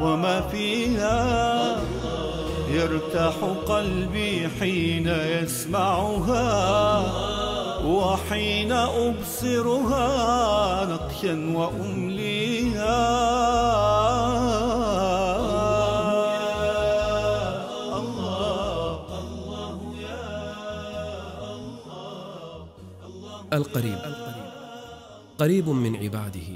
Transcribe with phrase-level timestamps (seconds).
[0.00, 1.76] وما فيها.
[2.70, 3.34] يرتاح
[3.66, 6.46] قلبي حين يسمعها
[7.86, 10.08] وحين أبصرها
[10.84, 13.06] نقشا وأمليها.
[23.52, 23.98] القريب.
[25.38, 26.50] قريب من عباده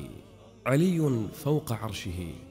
[0.67, 2.50] علي فوق عرشه.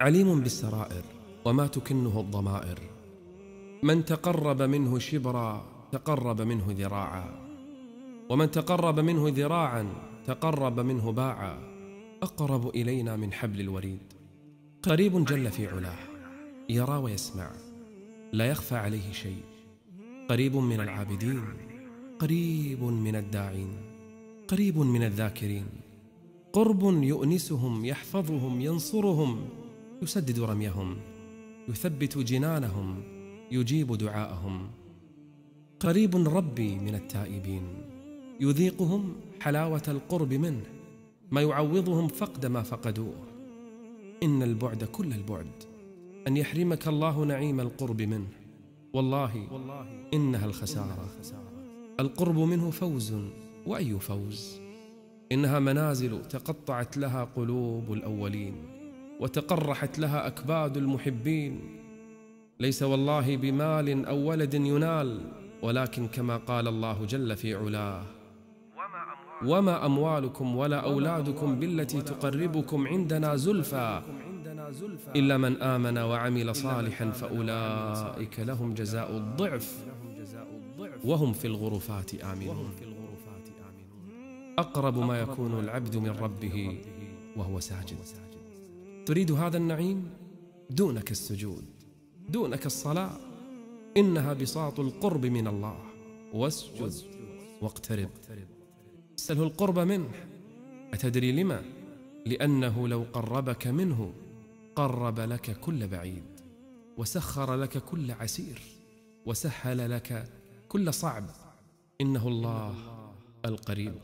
[0.00, 1.02] عليم بالسرائر
[1.44, 2.78] وما تكنه الضمائر.
[3.82, 7.46] من تقرب منه شبرا تقرب منه ذراعا.
[8.30, 9.88] ومن تقرب منه ذراعا
[10.26, 11.58] تقرب منه باعا.
[12.22, 13.98] أقرب إلينا من حبل الوريد.
[14.82, 15.98] قريب جل في علاه.
[16.68, 17.50] يرى ويسمع.
[18.32, 19.42] لا يخفى عليه شيء.
[20.28, 21.44] قريب من العابدين.
[22.18, 23.76] قريب من الداعين.
[24.48, 25.66] قريب من الذاكرين.
[26.52, 29.48] قرب يؤنسهم يحفظهم ينصرهم.
[30.02, 30.96] يسدد رميهم
[31.68, 33.02] يثبت جنانهم
[33.50, 34.70] يجيب دعاءهم.
[35.80, 37.62] قريب ربي من التائبين
[38.40, 40.64] يذيقهم حلاوة القرب منه
[41.30, 43.14] ما يعوضهم فقد ما فقدوه.
[44.22, 45.52] إن البعد كل البعد
[46.26, 48.28] أن يحرمك الله نعيم القرب منه.
[48.92, 49.48] والله
[50.14, 51.08] إنها الخسارة.
[52.00, 53.14] القرب منه فوز
[53.66, 54.60] وأي فوز.
[55.32, 58.75] إنها منازل تقطعت لها قلوب الأولين.
[59.20, 61.60] وتقرحت لها أكباد المحبين.
[62.60, 65.20] ليس والله بمال أو ولد ينال
[65.62, 68.02] ولكن كما قال الله جل في علاه
[69.44, 74.02] وما أموالكم ولا أولادكم بالتي تقربكم عندنا زلفى
[75.16, 79.86] إلا من آمن وعمل صالحا فأولئك لهم جزاء الضعف
[81.04, 82.70] وهم في الغرفات آمنون.
[84.58, 86.78] أقرب ما يكون العبد من ربه
[87.36, 88.25] وهو ساجد.
[89.06, 90.10] تريد هذا النعيم؟
[90.70, 91.64] دونك السجود
[92.28, 93.18] دونك الصلاة
[93.96, 95.78] إنها بساط القرب من الله.
[96.34, 96.92] واسجد
[97.62, 98.08] واقترب.
[99.18, 100.10] اسأله القرب منه.
[100.94, 101.62] أتدري لما؟
[102.26, 104.12] لأنه لو قربك منه
[104.76, 106.24] قرب لك كل بعيد
[106.96, 108.62] وسخر لك كل عسير
[109.26, 110.28] وسهل لك
[110.68, 111.24] كل صعب.
[112.00, 112.74] إنه الله
[113.44, 113.94] القريب.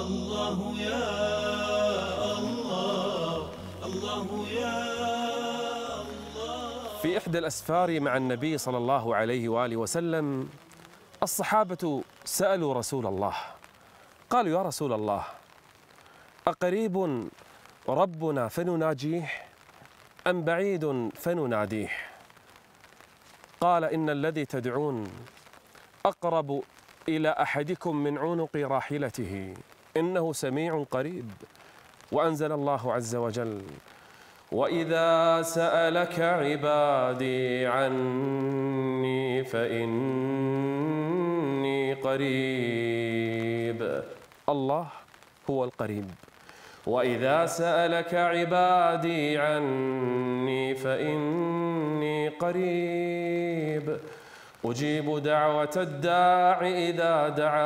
[0.00, 1.08] الله الله يا
[2.38, 3.50] الله.
[3.86, 4.78] الله يا
[7.02, 10.48] في إحدى الأسفار مع النبي صلى الله عليه وآله وسلم
[11.22, 13.34] الصحابة سألوا رسول الله
[14.30, 15.24] قالوا يا رسول الله
[16.46, 17.28] أقريب
[17.88, 19.30] ربنا فنناجيه
[20.26, 21.90] أم بعيد فنناديه؟
[23.60, 25.04] قال إن الذي تدعون
[26.06, 26.62] أقرب
[27.08, 29.54] إلى أحدكم من عنق راحلته.
[29.98, 31.30] إنه سميع قريب.
[32.12, 33.62] وأنزل الله عز وجل
[34.52, 39.84] وإذا سألك عبادي عني فإني
[41.94, 43.80] قريب.
[44.48, 44.86] الله
[45.50, 46.10] هو القريب.
[46.86, 53.96] وإذا سألك عبادي عني فإني قريب.
[54.70, 57.58] أجيب دعوة الداع إذا دعان.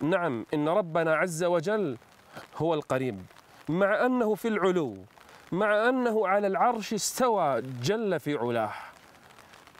[0.00, 1.98] نعم إن ربنا عز وجل
[2.56, 3.22] هو القريب.
[3.68, 4.96] مع أنه في العلو
[5.52, 8.72] مع أنه على العرش استوى جل في علاه.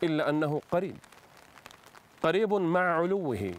[0.02, 0.96] إلا أنه قريب.
[2.22, 3.52] قريب مع علوه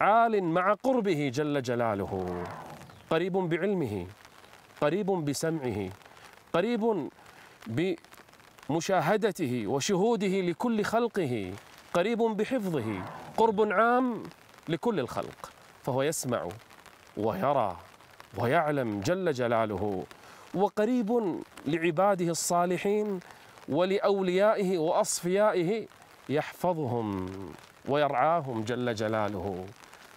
[0.00, 2.44] عال مع قربه جل جلاله.
[3.10, 4.06] قريب بعلمه
[4.80, 5.90] قريب بسمعه
[6.52, 7.08] قريب
[8.72, 11.52] بمشاهدته وشهوده لكل خلقه
[11.94, 13.02] قريب بحفظه
[13.36, 14.22] قرب عام
[14.68, 15.52] لكل الخلق
[15.82, 16.48] فهو يسمع
[17.16, 17.76] ويرى
[18.38, 20.04] ويعلم جل جلاله
[20.54, 23.20] وقريب لعباده الصالحين
[23.68, 25.86] ولأوليائه وأصفيائه
[26.28, 27.26] يحفظهم
[27.88, 29.64] ويرعاهم جل جلاله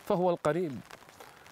[0.05, 0.79] فهو القريب.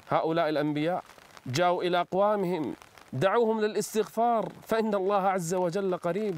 [0.09, 1.03] هؤلاء الأنبياء
[1.45, 2.73] جاءوا إلى أقوامهم
[3.13, 6.37] دعوهم للاستغفار فإن الله عز وجل قريب.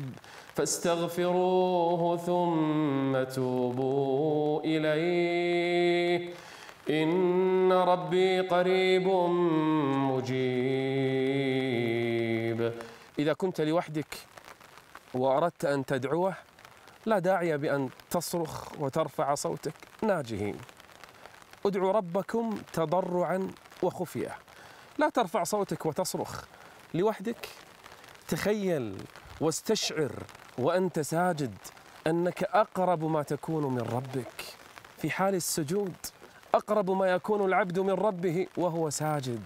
[0.56, 6.34] فاستغفروه ثم توبوا إليه.
[6.90, 9.08] إن ربي قريب
[10.12, 10.36] مجيب.
[13.20, 14.16] إذا كنت لوحدك
[15.14, 16.36] وأردت أن تدعوه
[17.06, 19.74] لا داعي بأن تصرخ وترفع صوتك.
[20.02, 20.58] ناجهين.
[21.66, 23.52] ادعوا ربكم تضرعا
[23.84, 24.38] وخفية.
[24.98, 26.44] لا ترفع صوتك وتصرخ.
[26.94, 27.50] لوحدك
[28.28, 28.98] تخيل
[29.42, 30.12] واستشعر
[30.58, 31.58] وأنت ساجد
[32.08, 34.44] أنك أقرب ما تكون من ربك.
[34.98, 35.94] في حال السجود
[36.54, 39.44] أقرب ما يكون العبد من ربه وهو ساجد.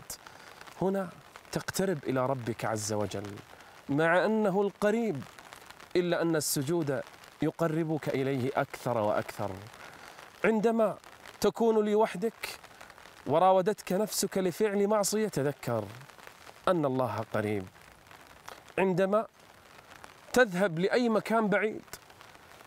[0.81, 1.09] هنا
[1.51, 3.27] تقترب إلى ربك عز وجل
[3.89, 5.23] مع أنه القريب
[5.95, 7.01] إلا أن السجود
[7.41, 9.51] يقربك إليه أكثر وأكثر.
[10.45, 10.97] عندما
[11.41, 12.59] تكون لوحدك
[13.27, 15.83] وراودتك نفسك لفعل معصية تذكر
[16.67, 17.63] أن الله قريب.
[18.79, 19.25] عندما
[20.33, 21.85] تذهب لأي مكان بعيد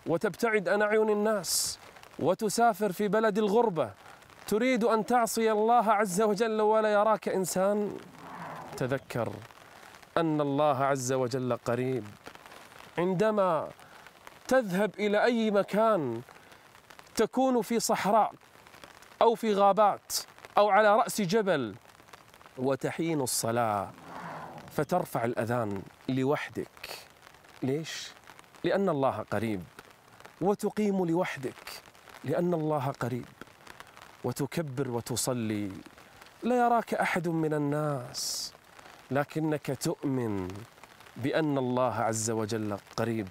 [0.07, 1.79] وتبتعد عن اعين الناس
[2.19, 3.91] وتسافر في بلد الغربة.
[4.47, 7.97] تريد أن تعصي الله عز وجل ولا يراك إنسان.
[8.77, 9.33] تذكر
[10.17, 12.05] أن الله عز وجل قريب.
[12.99, 13.69] عندما
[14.49, 16.21] تذهب إلى أي مكان
[17.17, 18.33] تكون في صحراء
[19.23, 20.13] أو في غابات
[20.59, 21.75] أو على رأس جبل
[22.59, 23.91] وتحين الصلاة
[24.73, 27.02] فترفع الأذان لوحدك.
[27.63, 28.11] ليش؟
[28.65, 29.63] لأن الله قريب.
[30.41, 31.83] وتقيم لوحدك.
[32.25, 33.25] لأن الله قريب.
[34.25, 35.71] وتكبر وتصلي.
[36.43, 38.53] لا يراك أحد من الناس.
[39.11, 40.49] لكنك تؤمن
[41.17, 43.29] بأن الله عز وجل قريب.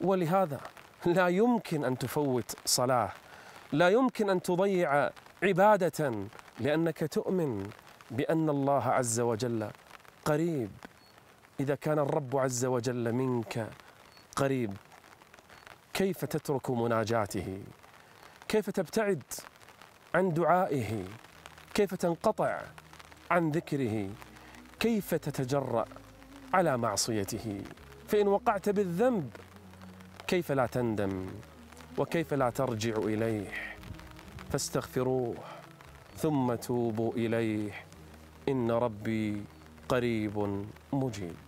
[0.00, 0.60] ولهذا
[1.06, 3.12] لا يمكن أن تفوت صلاة.
[3.72, 5.10] لا يمكن أن تضيع
[5.42, 6.14] عبادة.
[6.60, 7.70] لأنك تؤمن
[8.10, 9.70] بأن الله عز وجل
[10.24, 10.70] قريب.
[11.60, 13.70] إذا كان الرب عز وجل منك
[14.36, 14.76] قريب
[15.94, 17.62] كيف تترك مناجاته؟
[18.48, 19.22] كيف تبتعد
[20.14, 21.04] عن دعائه؟
[21.74, 22.60] كيف تنقطع
[23.30, 24.10] عن ذكره؟
[24.80, 25.84] كيف تتجرأ
[26.54, 27.62] على معصيته؟
[28.08, 29.30] فإن وقعت بالذنب
[30.26, 31.26] كيف لا تندم
[31.98, 33.50] وكيف لا ترجع إليه؟
[34.50, 35.34] فاستغفروه
[36.16, 37.72] ثم توبوا إليه.
[38.48, 39.44] إن ربي
[39.88, 41.43] قريب مجيب.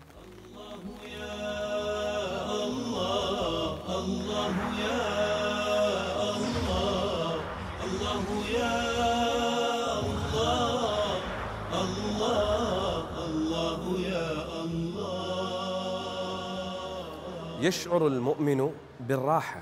[17.67, 18.71] يشعر المؤمن
[19.01, 19.61] بالراحة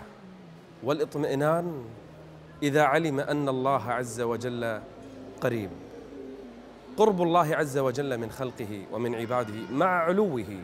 [0.83, 1.85] والاطمئنان
[2.63, 4.81] إذا علم أن الله عز وجل
[5.41, 5.71] قريب.
[6.97, 10.59] قرب الله عز وجل من خلقه ومن عباده مع علوه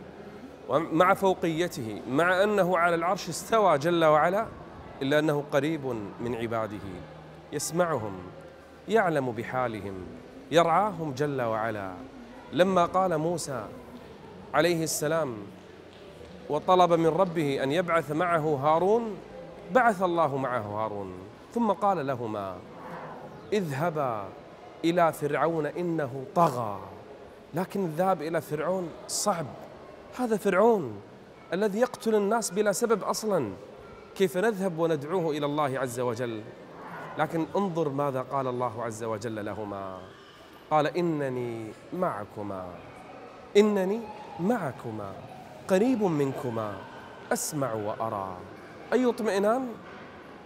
[0.69, 4.47] ومع فوقيته مع أنه على العرش استوى جل وعلا
[5.03, 5.87] إلا أنه قريب
[6.21, 6.87] من عباده.
[7.53, 8.19] يسمعهم
[8.89, 9.95] يعلم بحالهم
[10.51, 11.93] يرعاهم جل وعلا.
[12.53, 13.65] لما قال موسى
[14.55, 15.37] عليه السلام
[16.51, 19.17] وطلب من ربه أن يبعث معه هارون
[19.73, 21.13] بعث الله معه هارون
[21.55, 22.57] ثم قال لهما
[23.53, 24.25] اذهبا
[24.85, 26.79] إلى فرعون إنه طغى
[27.55, 29.47] لكن الذهاب إلى فرعون صعب.
[30.19, 31.01] هذا فرعون
[31.53, 33.53] الذي يقتل الناس بلا سبب أصلا.
[34.17, 36.43] كيف نذهب وندعوه إلى الله عز وجل؟
[37.19, 39.99] لكن انظر ماذا قال الله عز وجل لهما.
[40.71, 42.67] قال إنني معكما
[43.57, 44.01] إنني
[44.41, 45.13] معكما.
[45.71, 46.77] قريب منكما.
[47.33, 48.37] أسمع وأرى.
[48.93, 49.69] أي اطمئنان؟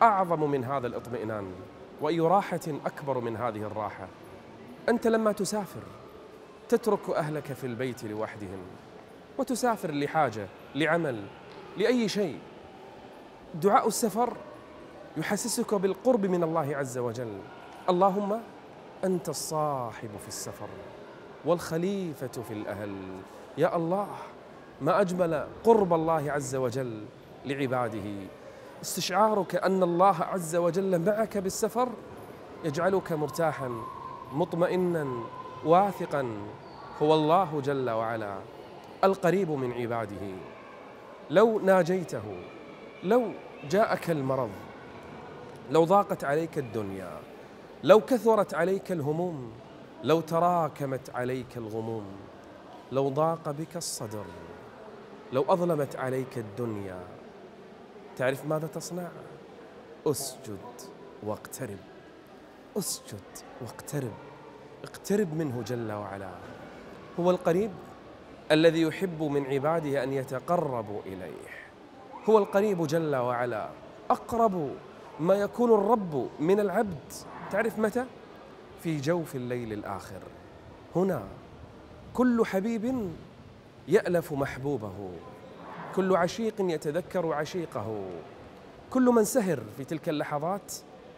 [0.02, 1.52] أعظم من هذا الاطمئنان.
[2.00, 4.08] وأي راحة أكبر من هذه الراحة.
[4.88, 5.82] أنت لما تسافر
[6.68, 8.58] تترك أهلك في البيت لوحدهم
[9.38, 11.24] وتسافر لحاجة لعمل
[11.76, 12.38] لأي شيء.
[13.54, 14.36] دعاء السفر
[15.16, 17.38] يحسسك بالقرب من الله عز وجل.
[17.88, 18.40] اللهم
[19.04, 20.68] أنت الصاحب في السفر
[21.44, 22.94] والخليفة في الأهل.
[23.58, 24.08] يا الله
[24.80, 27.04] ما أجمل قرب الله عز وجل
[27.44, 28.14] لعباده.
[28.82, 31.88] استشعارك أن الله عز وجل معك بالسفر
[32.64, 33.70] يجعلك مرتاحا
[34.32, 35.06] مطمئنا
[35.64, 36.36] واثقا.
[37.02, 38.34] هو الله جل وعلا
[39.04, 40.26] القريب من عباده.
[41.30, 42.22] لو ناجيته
[43.02, 43.22] لو
[43.70, 44.50] جاءك المرض
[45.70, 47.10] لو ضاقت عليك الدنيا
[47.82, 49.52] لو كثرت عليك الهموم
[50.02, 52.04] لو تراكمت عليك الغموم
[52.92, 54.24] لو ضاق بك الصدر.
[55.32, 56.98] لو أظلمت عليك الدنيا
[58.16, 59.08] تعرف ماذا تصنع؟
[60.06, 60.58] أسجد
[61.22, 61.78] واقترب.
[62.78, 63.20] أسجد
[63.60, 64.12] واقترب.
[64.84, 66.30] اقترب منه جل وعلا.
[67.20, 67.70] هو القريب
[68.52, 71.48] الذي يحب من عباده أن يتقربوا إليه.
[72.28, 73.68] هو القريب جل وعلا.
[74.10, 74.70] أقرب
[75.20, 77.12] ما يكون الرب من العبد.
[77.50, 78.04] تعرف متى؟
[78.82, 80.20] في جوف الليل الآخر.
[80.96, 81.22] هنا
[82.14, 83.10] كل حبيب
[83.88, 85.10] يألف محبوبه.
[85.96, 88.04] كل عشيق يتذكر عشيقه.
[88.90, 90.72] كل من سهر في تلك اللحظات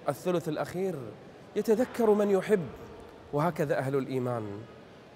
[0.09, 0.95] الثلث الأخير
[1.57, 2.67] يتذكر من يحب.
[3.33, 4.45] وهكذا أهل الإيمان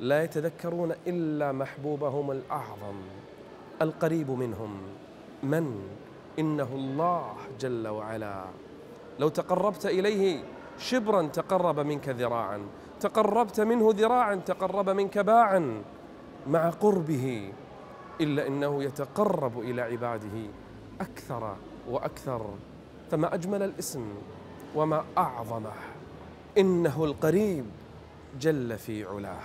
[0.01, 2.97] لا يتذكرون إلا محبوبهم الأعظم
[3.83, 4.81] القريب منهم.
[5.43, 5.89] من؟
[6.39, 8.45] إنه الله جل وعلا.
[9.19, 10.43] لو تقربت إليه
[10.79, 12.67] شبرا تقرب منك ذراعا
[13.01, 15.83] تقربت منه ذراعا تقرب منك باعا.
[16.47, 17.53] مع قربه
[18.21, 20.51] إلا إنه يتقرب إلى عباده
[21.01, 21.57] أكثر
[21.89, 22.47] وأكثر.
[23.11, 24.15] فما أجمل الاسم
[24.75, 25.73] وما أعظمه
[26.59, 27.65] إنه القريب
[28.41, 29.41] جل في علاه.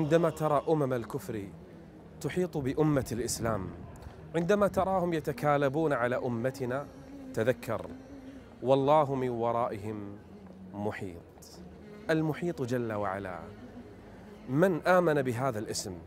[0.00, 1.44] عندما ترى أمم الكفر
[2.20, 3.70] تحيط بأمة الإسلام
[4.34, 6.86] عندما تراهم يتكالبون على أمتنا
[7.34, 7.86] تذكر
[8.62, 10.16] والله من ورائهم
[10.74, 11.60] محيط.
[12.10, 13.40] المحيط جل وعلا.
[14.48, 15.98] من آمن بهذا الاسم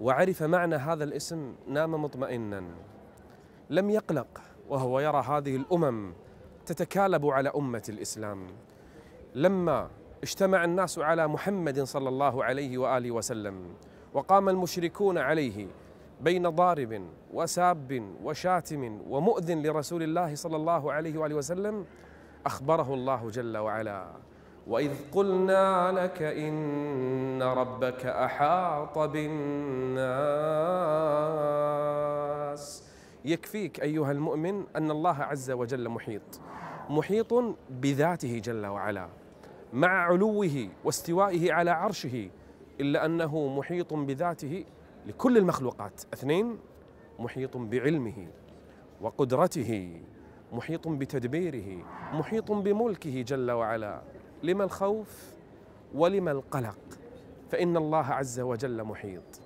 [0.00, 2.64] وعرف معنى هذا الاسم نام مطمئنا.
[3.70, 6.12] لم يقلق وهو يرى هذه الأمم
[6.66, 8.46] تتكالب على أمة الإسلام.
[9.34, 9.90] لما
[10.22, 13.74] اجتمع الناس على محمد صلى الله عليه وآله وسلم
[14.14, 15.66] وقام المشركون عليه
[16.20, 21.84] بين ضارب وساب وشاتم ومؤذن لرسول الله صلى الله عليه وآله وسلم
[22.46, 24.06] أخبره الله جل وعلا.
[24.66, 30.00] وإذ قلنا لك إن ربك أحاط بالناس.
[33.24, 36.40] يكفيك أيها المؤمن أن الله عز وجل محيط
[36.90, 37.34] محيط
[37.70, 39.08] بذاته جل وعلا.
[39.72, 42.30] مع علوه واستوائه على عرشه
[42.80, 44.64] إلا أنه محيط بذاته
[45.06, 46.02] لكل المخلوقات.
[46.14, 46.58] اثنين
[47.18, 48.28] محيط بعلمه
[49.00, 50.00] وقدرته
[50.52, 54.02] محيط بتدبيره محيط بملكه جل وعلا.
[54.42, 55.34] لما الخوف
[55.94, 56.78] ولما القلق.
[57.50, 59.40] فإن الله عز وجل محيط.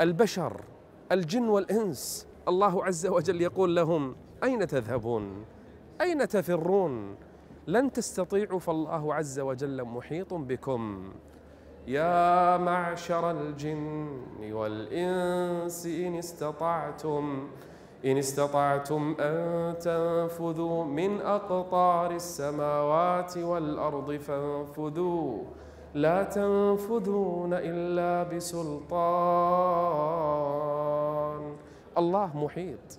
[0.00, 0.60] البشر
[1.12, 5.44] الجن والإنس الله عز وجل يقول لهم أين تذهبون؟
[6.00, 7.16] أين تفرون؟
[7.66, 11.12] لن تستطيعوا فالله عز وجل محيط بكم.
[11.86, 14.08] يا معشر الجن
[14.52, 17.48] والإنس إن استطعتم
[18.04, 25.42] إن استطعتم أن تنفذوا من أقطار السماوات والأرض فانفذوا.
[25.94, 28.96] لا تنفذون إلا بسلطان.
[31.98, 32.98] الله محيط.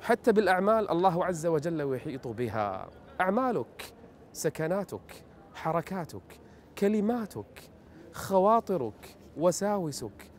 [0.00, 2.88] حتى بالأعمال الله عز وجل يحيط بها.
[3.20, 3.92] أعمالك
[4.32, 6.40] سكناتك حركاتك
[6.78, 7.70] كلماتك
[8.12, 10.30] خواطرك وساوسك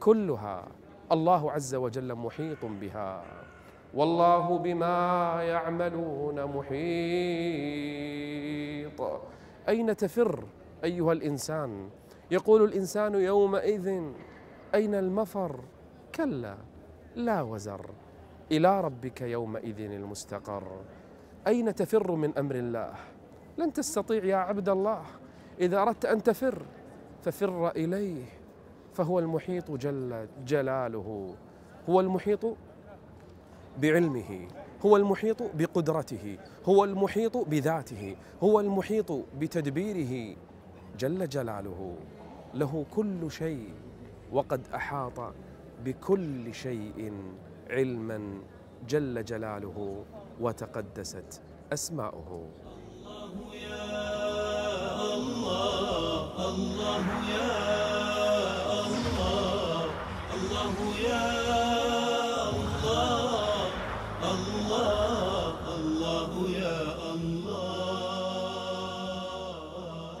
[0.00, 0.68] كلها
[1.12, 3.24] الله عز وجل محيط بها.
[3.94, 6.80] والله بما يعملون محيط.
[9.68, 10.44] أين تفر
[10.84, 11.90] أيها الإنسان؟
[12.30, 14.02] يقول الإنسان يومئذ
[14.74, 15.60] أين المفر؟
[16.14, 16.56] كلا
[17.16, 17.90] لا وزر.
[18.52, 20.64] إلى ربك يومئذ المستقر.
[21.46, 22.94] أين تفر من أمر الله؟
[23.58, 25.02] لن تستطيع يا عبد الله.
[25.60, 26.62] إذا أردت أن تفر
[27.22, 28.24] ففر إليه
[28.92, 31.34] فهو المحيط جل جلاله.
[31.88, 32.56] هو المحيط
[33.78, 34.48] بعلمه
[34.86, 40.36] هو المحيط بقدرته هو المحيط بذاته هو المحيط بتدبيره
[40.98, 41.96] جل جلاله.
[42.54, 43.68] له كل شيء
[44.32, 45.34] وقد أحاط
[45.84, 47.12] بكل شيء
[47.70, 48.40] علما
[48.88, 50.04] جل جلاله
[50.40, 51.40] وتقدست
[51.72, 52.48] أسماؤه.
[53.02, 57.52] الله يا الله الله يا
[58.86, 59.84] الله
[60.34, 60.74] الله
[61.08, 61.28] يا
[62.62, 63.70] الله
[64.32, 66.80] الله الله يا
[67.14, 67.66] الله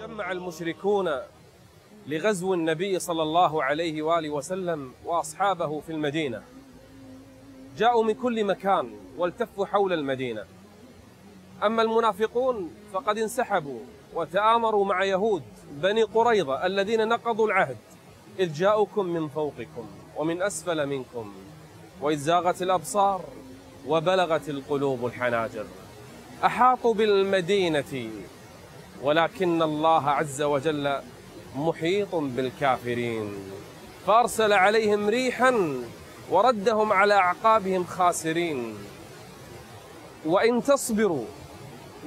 [0.00, 1.08] جمع المشركون
[2.06, 6.42] لغزو النبي صلى الله عليه وآله وسلم وأصحابه في المدينة.
[7.78, 10.44] جاءوا من كل مكان والتفوا حول المدينة.
[11.62, 13.78] أما المنافقون فقد انسحبوا
[14.14, 17.76] وتآمروا مع يهود بني قريظة الذين نقضوا العهد.
[18.38, 19.86] إذ جاءوكم من فوقكم
[20.16, 21.32] ومن أسفل منكم
[22.00, 23.24] وإذ زاغت الأبصار
[23.86, 25.66] وبلغت القلوب الحناجر.
[26.44, 28.10] أحاطوا بالمدينة
[29.02, 31.00] ولكن الله عز وجل
[31.56, 33.34] محيط بالكافرين.
[34.06, 35.82] فأرسل عليهم ريحا
[36.32, 38.74] وردهم على أعقابهم خاسرين.
[40.26, 41.24] وإن تصبروا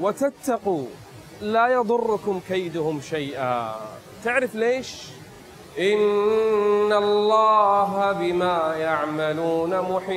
[0.02, 0.86] وتتقوا
[1.42, 3.76] لا يضركم كيدهم شيئا.
[4.24, 5.04] تعرف ليش؟
[5.80, 10.16] إن الله بما يعملون محيط.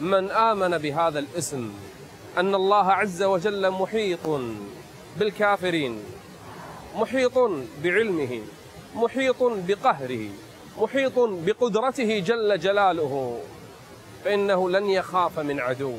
[0.00, 1.72] من آمن بهذا الاسم
[2.38, 4.40] أن الله عز وجل محيط
[5.18, 6.02] بالكافرين
[6.96, 7.38] محيط
[7.82, 8.40] بعلمه
[8.94, 10.28] محيط بقهره.
[10.78, 13.40] محيط بقدرته جل جلاله
[14.24, 15.94] فإنه لن يخاف من عدو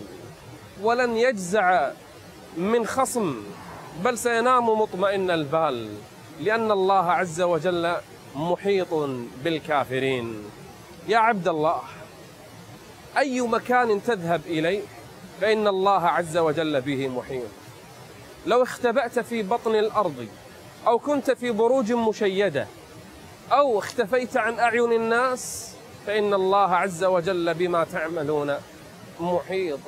[0.82, 1.92] ولن يجزع
[2.58, 3.44] من خصم
[4.04, 5.90] بل سينام مطمئن البال
[6.42, 7.96] لأن الله عز وجل
[8.36, 8.94] محيط
[9.44, 10.44] بالكافرين.
[11.08, 11.82] يا عبد الله
[13.18, 14.82] أي مكان تذهب إليه؟
[15.42, 17.48] فإن الله عز وجل به محيط.
[18.46, 20.28] لو اختبأت في بطن الأرض
[20.88, 22.68] أو كنت في بروج مشيدة
[23.52, 25.72] أو اختفيت عن أعين الناس
[26.08, 28.56] فإن الله عز وجل بما تعملون
[29.20, 29.80] محيط.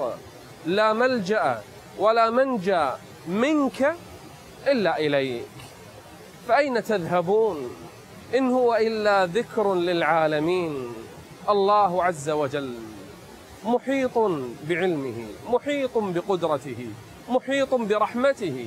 [0.66, 1.62] لا ملجأ
[1.98, 2.90] ولا منجى
[3.28, 3.96] منك
[4.68, 5.48] إلا إليك.
[6.48, 7.76] فأين تذهبون؟
[8.36, 10.94] إن هو إلا ذكر للعالمين.
[11.50, 12.76] الله عز وجل
[13.66, 14.18] محيط
[14.70, 16.88] بعلمه محيط بقدرته
[17.30, 18.66] محيط برحمته.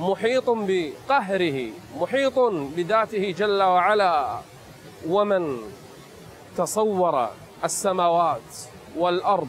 [0.00, 2.38] محيط بقهره محيط
[2.76, 4.40] بذاته جل وعلا.
[5.08, 5.58] ومن
[6.56, 7.28] تصور
[7.64, 8.50] السماوات
[8.96, 9.48] والأرض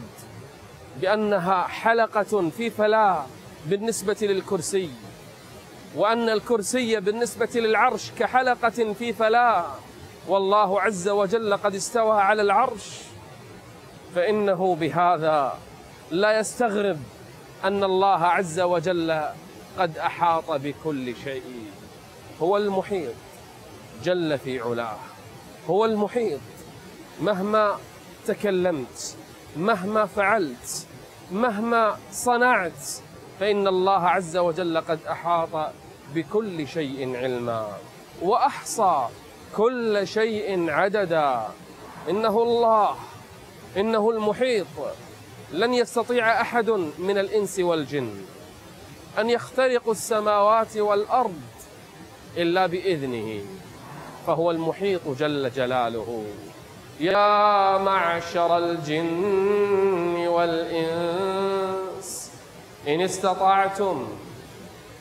[1.00, 3.26] بأنها حلقة في فلاه
[3.66, 4.90] بالنسبة للكرسي
[5.96, 9.64] وأن الكرسي بالنسبة للعرش كحلقة في فلاه
[10.28, 13.00] والله عز وجل قد استوى على العرش.
[14.14, 15.58] فإنه بهذا
[16.10, 16.98] لا يستغرب
[17.64, 19.22] أن الله عز وجل
[19.78, 21.66] قد أحاط بكل شيء.
[22.42, 23.14] هو المحيط
[24.04, 24.98] جل في علاه.
[25.70, 26.40] هو المحيط
[27.20, 27.78] مهما
[28.26, 29.16] تكلمت
[29.56, 30.86] مهما فعلت
[31.32, 32.88] مهما صنعت
[33.40, 35.72] فإن الله عز وجل قد أحاط
[36.14, 37.68] بكل شيء علما.
[38.22, 39.08] وأحصى
[39.56, 41.48] كل شيء عددا.
[42.08, 42.96] إنه الله
[43.76, 44.66] إنه المحيط.
[45.52, 48.24] لن يستطيع أحد من الإنس والجن.
[49.18, 51.40] أن يخترقوا السماوات والأرض
[52.36, 53.40] إلا بإذنه
[54.26, 56.24] فهو المحيط جل جلاله.
[57.00, 62.30] يا معشر الجن والإنس
[62.88, 64.08] إن استطعتم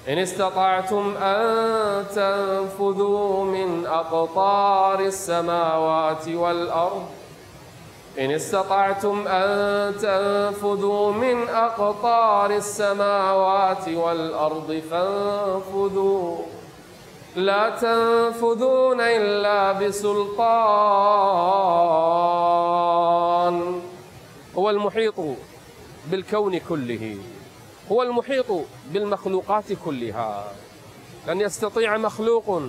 [0.08, 7.06] إن استطعتم أن تنفذوا من أقطار السماوات والأرض
[8.20, 16.38] إن استطعتم أن تنفذوا من أقطار السماوات والأرض فانفذوا.
[17.36, 20.42] لا تنفذون إلا بسلطان.
[24.58, 25.16] هو المحيط
[26.12, 27.18] بالكون كله.
[27.92, 28.46] هو المحيط
[28.92, 30.52] بالمخلوقات كلها.
[31.28, 32.62] لن يستطيع مخلوق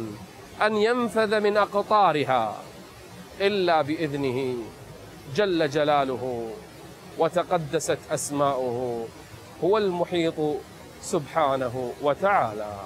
[0.63, 2.57] أن ينفذ من أقطارها
[3.41, 4.57] إلا بإذنه.
[5.35, 6.51] جل جلاله
[7.19, 9.07] وتقدست أسماؤه
[9.65, 10.35] هو المحيط
[11.03, 12.77] سبحانه وتعالى.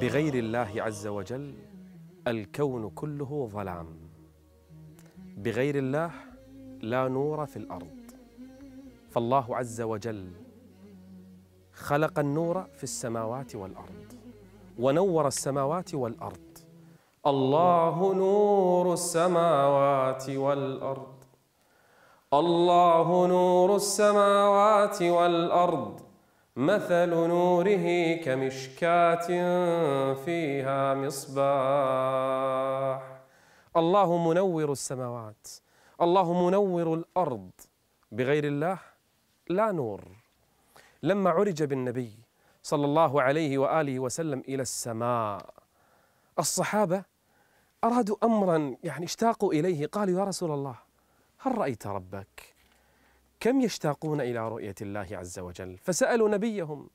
[0.00, 1.54] بغير الله عز وجل
[2.26, 4.07] الكون كله ظلام.
[5.44, 6.10] بغير الله
[6.82, 7.96] لا نور في الأرض.
[9.10, 10.30] فالله عز وجل
[11.72, 14.12] خلق النور في السماوات والأرض
[14.78, 16.58] ونور السماوات والأرض.
[17.26, 21.14] الله نور السماوات والأرض.
[22.34, 26.00] الله نور السماوات والأرض.
[26.56, 29.26] مثل نوره كمشكاة
[30.14, 31.98] فيها مصباح.
[33.78, 35.46] الله منور السماوات
[36.00, 37.50] الله منور الأرض.
[38.12, 38.78] بغير الله
[39.48, 40.00] لا نور.
[41.02, 42.12] لما عرج بالنبي
[42.62, 45.54] صلى الله عليه وآله وسلم إلى السماء
[46.38, 47.04] الصحابة
[47.84, 50.76] أرادوا أمرا يعني اشتاقوا إليه قالوا يا رسول الله
[51.38, 52.54] هل رأيت ربك؟
[53.40, 56.90] كم يشتاقون إلى رؤية الله عز وجل؟ فسألوا نبيهم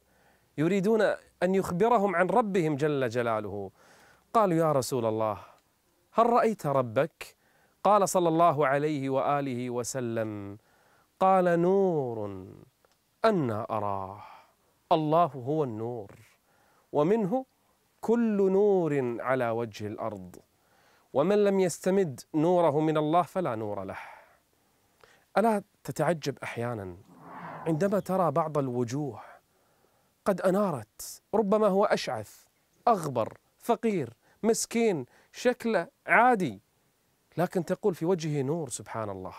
[0.57, 1.01] يريدون
[1.43, 3.71] أن يخبرهم عن ربهم جل جلاله.
[4.33, 5.52] قالوا يا رسول الله
[6.15, 7.35] هل رأيت ربك؟
[7.83, 10.57] قال صلى الله عليه وآله وسلم
[11.19, 12.45] قال نور
[13.25, 14.23] أنا أراه
[14.91, 16.11] الله هو النور
[16.91, 17.45] ومنه
[18.01, 20.35] كل نور على وجه الأرض
[21.13, 23.97] ومن لم يستمد نوره من الله فلا نور له.
[25.37, 26.97] ألا تتعجب أحيانا
[27.67, 29.19] عندما ترى بعض الوجوه
[30.25, 32.43] قد أنارت ربما هو أشعث
[32.87, 36.61] أغبر فقير مسكين شكله عادي.
[37.37, 39.33] لكن تقول في وجهه نور سبحان الله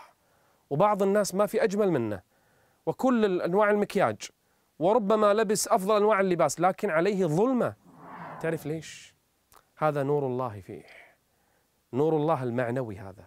[0.71, 2.23] وبعض الناس ما في أجمل منه.
[2.87, 4.17] وكل أنواع المكياج.
[4.79, 7.75] وربما لبس أفضل أنواع اللباس لكن عليه ظلمة.
[8.41, 9.15] تعرف ليش؟
[9.77, 10.85] هذا نور الله فيه.
[11.93, 13.25] نور الله المعنوي هذا.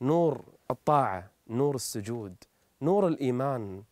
[0.00, 2.34] نور الطاعة نور السجود
[2.82, 3.82] نور الإيمان.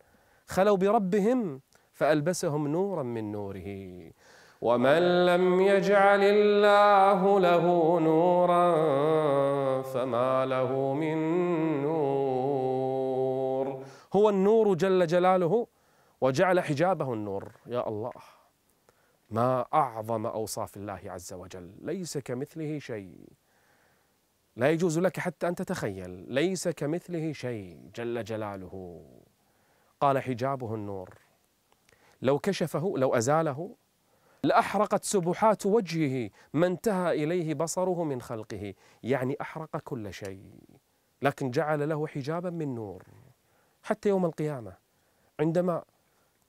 [0.47, 1.61] خلوا بربهم
[1.93, 4.11] فألبسهم نورا من نوره.
[4.61, 8.71] ومن لم يجعل الله له نورا
[9.81, 11.17] فما له من
[11.81, 13.83] نور.
[14.13, 15.67] هو النور جل جلاله
[16.21, 17.51] وجعل حجابه النور.
[17.67, 18.11] يا الله
[19.29, 21.75] ما أعظم أوصاف الله عز وجل.
[21.81, 23.29] ليس كمثله شيء.
[24.55, 26.33] لا يجوز لك حتى أن تتخيل.
[26.33, 29.05] ليس كمثله شيء جل جلاله.
[29.99, 31.09] قال حجابه النور.
[32.21, 33.75] لو كشفه لو أزاله
[34.43, 38.73] لأحرقت سبحات وجهه ما انتهى إليه بصره من خلقه
[39.03, 40.43] يعني أحرق كل شيء
[41.21, 43.03] لكن جعل له حجابا من نور.
[43.83, 44.73] حتى يوم القيامة
[45.39, 45.83] عندما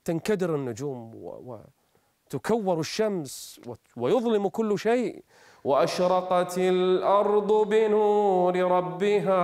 [0.05, 3.61] تنكدر النجوم وتكور الشمس
[3.97, 5.25] ويظلم كل شيء
[5.65, 9.41] وأشرقت الأرض بنور ربها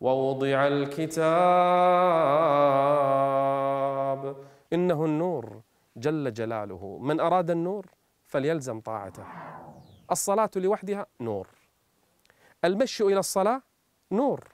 [0.00, 1.20] ووضع الكتاب
[4.72, 5.59] إنه النور.
[6.00, 6.98] جل جلاله.
[6.98, 7.86] من أراد النور
[8.26, 9.24] فليلزم طاعته.
[10.10, 11.48] الصلاة لوحدها نور.
[12.64, 13.62] المشي إلى الصلاة
[14.12, 14.48] نور.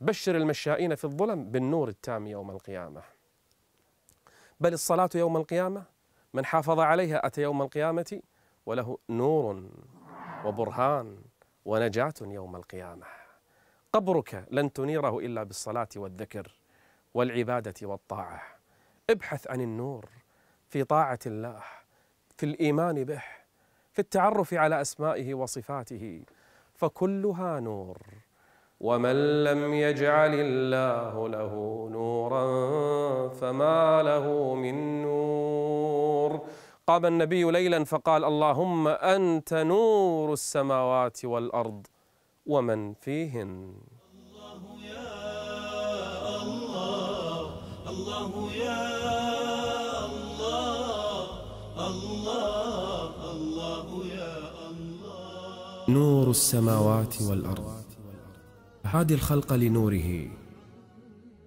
[0.00, 3.02] بشر المشائين في الظلم بالنور التام يوم القيامة.
[4.60, 5.84] بل الصلاة يوم القيامة
[6.34, 8.20] من حافظ عليها أتى يوم القيامة
[8.66, 9.70] وله نور
[10.44, 11.18] وبرهان
[11.64, 13.06] ونجاة يوم القيامة.
[13.92, 16.58] قبرك لن تنيره إلا بالصلاة والذكر
[17.14, 18.42] والعبادة والطاعة.
[19.10, 20.08] ابحث عن النور.
[20.68, 21.62] في طاعة الله
[22.36, 23.22] في الإيمان به
[23.92, 26.22] في التعرف على أسمائه وصفاته
[26.74, 27.98] فكلها نور.
[28.80, 31.52] ومن لم يجعل الله له
[31.92, 32.44] نورا
[33.28, 36.40] فما له من نور.
[36.86, 41.86] قام النبي ليلا فقال اللهم أنت نور السماوات والأرض
[42.46, 43.74] ومن فيهن
[44.32, 45.12] الله يا
[46.42, 47.40] الله
[47.88, 48.67] الله يا
[55.88, 57.82] نور السماوات والأرض.
[58.84, 60.28] هادي الخلق لنوره.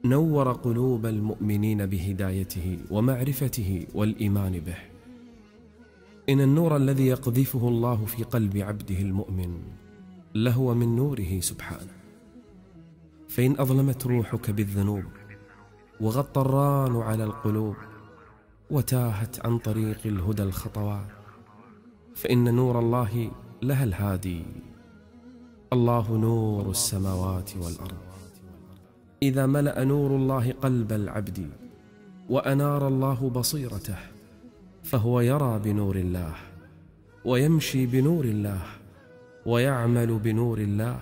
[0.05, 4.77] نور قلوب المؤمنين بهدايته ومعرفته والإيمان به.
[6.29, 9.61] إن النور الذي يقذفه الله في قلب عبده المؤمن
[10.35, 11.93] لهو من نوره سبحانه.
[13.27, 15.05] فإن أظلمت روحك بالذنوب
[15.99, 17.75] وغطى الران على القلوب
[18.71, 21.07] وتاهت عن طريق الهدى الخطوات
[22.15, 24.43] فإن نور الله لها الهادي.
[25.73, 28.01] الله نور السماوات والأرض.
[29.23, 31.49] إذا ملأ نور الله قلب العبد
[32.29, 33.97] وأنار الله بصيرته
[34.83, 36.33] فهو يرى بنور الله
[37.25, 38.61] ويمشي بنور الله
[39.45, 40.99] ويعمل بنور الله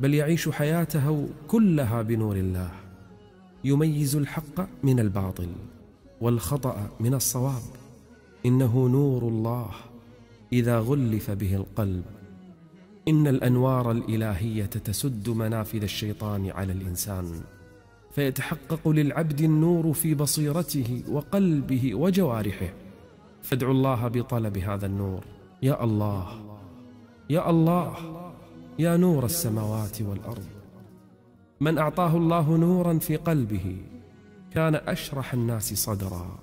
[0.00, 2.70] بل يعيش حياته كلها بنور الله.
[3.64, 5.48] يميز الحق من الباطل
[6.20, 7.62] والخطأ من الصواب.
[8.46, 9.70] إنه نور الله.
[10.56, 12.04] إذا غلف به القلب.
[13.08, 17.40] إن الأنوار الإلهية تسد منافذ الشيطان على الإنسان.
[18.14, 22.72] فيتحقق للعبد النور في بصيرته وقلبه وجوارحه.
[23.42, 25.24] فادعوا الله بطلب هذا النور.
[25.62, 26.26] يا الله
[27.30, 27.94] يا الله
[28.78, 30.48] يا نور السماوات والأرض.
[31.60, 33.76] من أعطاه الله نورا في قلبه
[34.50, 36.38] كان أشرح الناس صدرا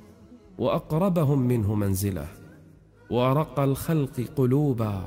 [0.58, 2.28] وأقربهم منه منزله.
[3.10, 5.02] وأرق الخلق قلوبا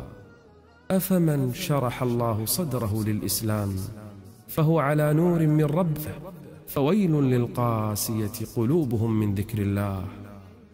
[0.91, 3.77] أفمن شرح الله صدره للإسلام؟
[4.49, 6.13] فهو على نور من ربه
[6.67, 10.05] فويل للقاسية قلوبهم من ذكر الله.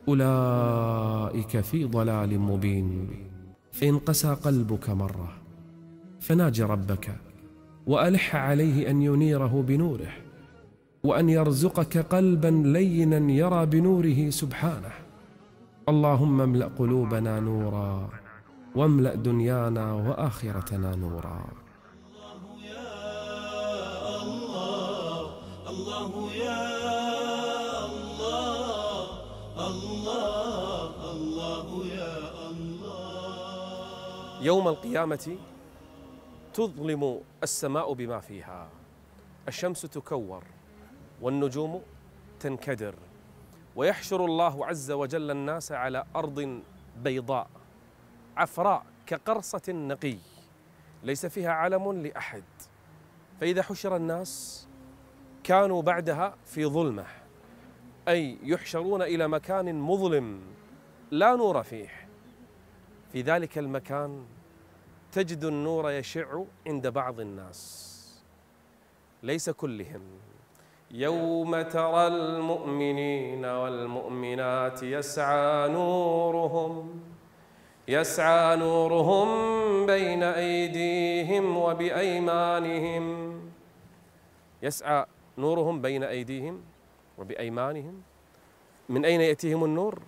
[0.08, 3.08] أولئك في ضلال مبين.
[3.72, 5.32] فإن قسى قلبك مرة
[6.20, 7.16] فناج ربك
[7.86, 10.12] وألح عليه أن ينيره بنوره
[11.04, 15.01] وأن يرزقك قلبا لينا يرى بنوره سبحانه.
[15.88, 18.10] اللهم املأ قلوبنا نورا
[18.74, 21.44] واملأ دنيانا وآخرتنا نورا.
[22.12, 22.94] الله يا
[24.22, 25.18] الله
[25.72, 26.12] الله
[26.46, 26.62] يا
[27.86, 29.06] الله
[29.58, 31.66] الله الله
[31.98, 32.16] يا
[32.50, 35.36] الله يوم القيامة
[36.54, 38.68] تظلم السماء بما فيها
[39.48, 40.42] الشمس تكور
[41.22, 41.82] والنجوم
[42.40, 42.94] تنكدر.
[43.76, 46.62] ويحشر الله عز وجل الناس على أرض
[46.96, 47.50] بيضاء
[48.36, 50.16] عفراء كقرصة نقي
[51.02, 52.44] ليس فيها علم لأحد.
[53.40, 54.66] فإذا حشر الناس
[55.44, 57.06] كانوا بعدها في ظلمة
[58.08, 60.40] أي يحشرون إلى مكان مظلم
[61.10, 62.08] لا نور فيه.
[63.12, 64.24] في ذلك المكان
[65.12, 67.92] تجد النور يشع عند بعض الناس
[69.22, 70.02] ليس كلهم.
[70.92, 77.00] يوم ترى المؤمنين والمؤمنات يسعى نورهم
[77.88, 79.28] يسعى نورهم
[79.86, 83.04] بين أيديهم وبأيمانهم
[84.62, 85.06] يسعى
[85.38, 86.60] نورهم بين أيديهم
[87.18, 88.02] وبأيمانهم.
[88.88, 89.98] من أين يأتيهم النور؟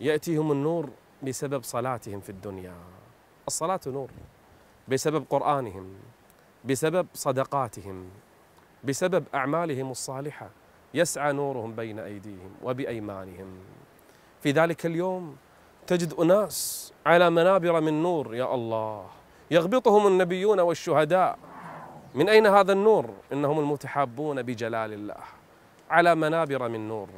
[0.00, 0.90] يأتيهم النور
[1.22, 2.74] بسبب صلاتهم في الدنيا.
[3.46, 4.10] الصلاة نور
[4.88, 5.94] بسبب قرآنهم
[6.64, 8.10] بسبب صدقاتهم.
[8.84, 10.48] بسبب أعمالهم الصالحة.
[10.94, 13.48] يسعى نورهم بين أيديهم وبأيمانهم.
[14.42, 15.36] في ذلك اليوم
[15.86, 19.06] تجد أناس على منابر من نور يا الله.
[19.50, 21.38] يغبطهم النبيون والشهداء.
[22.14, 25.24] من أين هذا النور؟ إنهم المتحابون بجلال الله.
[25.90, 27.08] على منابر من نور.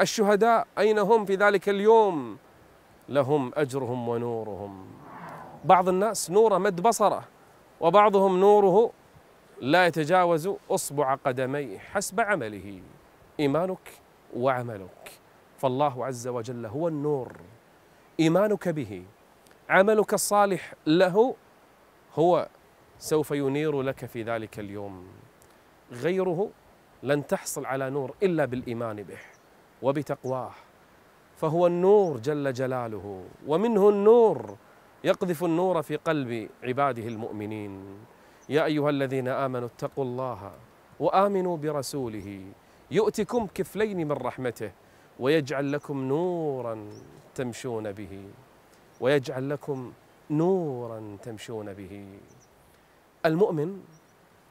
[0.00, 2.36] الشهداء أين هم في ذلك اليوم؟
[3.08, 4.86] لهم أجرهم ونورهم.
[5.64, 7.24] بعض الناس نور مد بصره
[7.80, 8.90] وبعضهم نوره
[9.62, 12.80] لا يتجاوز أصبع قدميه حسب عمله.
[13.40, 13.90] إيمانك
[14.36, 15.10] وعملك.
[15.58, 17.32] فالله عز وجل هو النور.
[18.20, 19.02] إيمانك به.
[19.68, 21.34] عملك الصالح له
[22.14, 22.48] هو
[22.98, 25.06] سوف ينير لك في ذلك اليوم.
[25.92, 26.50] غيره
[27.02, 29.18] لن تحصل على نور إلا بالإيمان به
[29.82, 30.52] وبتقواه.
[31.36, 34.56] فهو النور جل جلاله ومنه النور
[35.04, 37.98] يقذف النور في قلب عباده المؤمنين.
[38.48, 40.52] يا أيها الذين آمنوا اتقوا الله
[41.00, 42.42] وآمنوا برسوله.
[42.90, 44.72] يؤتكم كفلين من رحمته
[45.20, 46.88] ويجعل لكم نورا
[47.34, 48.24] تمشون به.
[49.00, 49.92] ويجعل لكم
[50.30, 52.06] نورا تمشون به.
[53.26, 53.82] المؤمن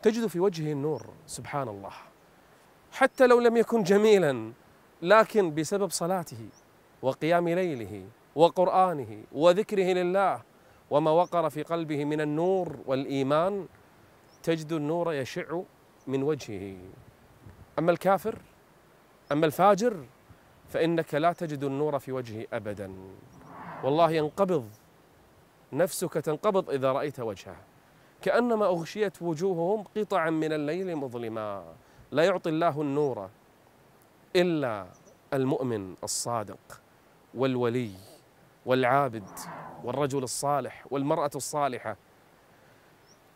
[0.01, 1.91] تجد في وجهه النور سبحان الله
[2.91, 4.51] حتى لو لم يكن جميلا
[5.01, 6.49] لكن بسبب صلاته
[7.01, 10.41] وقيام ليله وقرآنه وذكره لله
[10.89, 13.67] وما وقر في قلبه من النور والإيمان
[14.43, 15.61] تجد النور يشع
[16.07, 16.77] من وجهه.
[17.79, 18.37] أما الكافر
[19.31, 20.05] أما الفاجر
[20.69, 22.93] فإنك لا تجد النور في وجهه ابدا.
[23.83, 24.69] والله ينقبض
[25.73, 27.55] نفسك تنقبض إذا رأيت وجهه.
[28.21, 31.73] كأنما أغشيت وجوههم قطعا من الليل مظلما.
[32.11, 33.29] لا يعطي الله النور
[34.35, 34.85] إلا
[35.33, 36.81] المؤمن الصادق
[37.33, 37.91] والولي
[38.65, 39.29] والعابد
[39.83, 41.97] والرجل الصالح والمرأة الصالحة.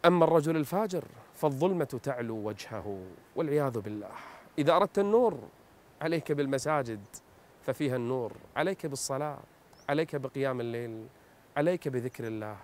[0.05, 1.03] أما الرجل الفاجر
[1.35, 2.99] فالظلمة تعلو وجهه
[3.35, 4.11] والعياذ بالله.
[4.57, 5.39] إذا أردت النور
[6.01, 7.01] عليك بالمساجد
[7.61, 9.37] ففيها النور عليك بالصلاة
[9.89, 11.07] عليك بقيام الليل
[11.57, 12.57] عليك بذكر الله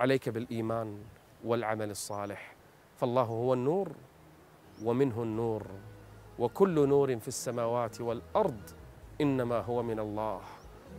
[0.00, 1.02] عليك بالإيمان
[1.44, 2.54] والعمل الصالح.
[2.96, 3.92] فالله هو النور
[4.84, 5.66] ومنه النور
[6.38, 8.60] وكل نور في السماوات والأرض
[9.20, 10.40] إنما هو من الله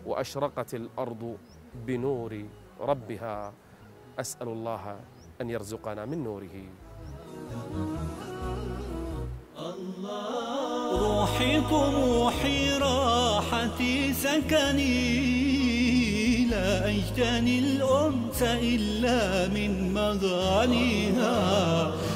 [0.05, 1.37] وأشرقت الأرض
[1.75, 2.45] بنور
[2.79, 3.53] ربها.
[4.19, 4.99] أسأل الله
[5.41, 6.63] أن يرزقنا من نوره.
[10.91, 14.95] روحي طموحي راحتي سكني
[16.45, 21.35] لا أجتني الأنس إلا من مغانيها.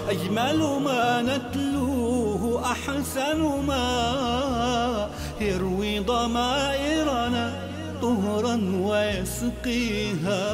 [0.10, 5.10] أجمل ما نتلوه أحسن ما
[5.42, 7.70] يروي ضمائرنا
[8.02, 10.46] طهرا ويسقيها.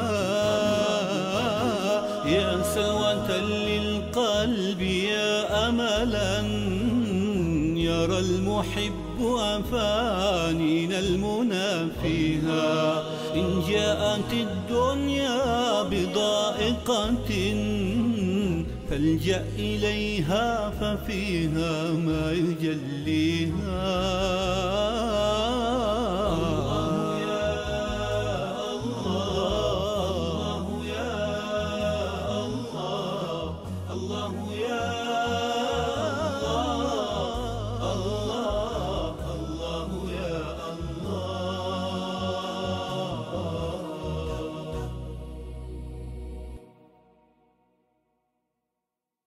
[2.26, 6.40] يا سلوة للقلب يا أملا
[7.78, 13.02] يرى المحب أفانينا المنى فيها
[13.34, 17.30] إن جاءت الدنيا بضائقة
[18.90, 23.86] فالجأ إليها ففيها ما يجليها.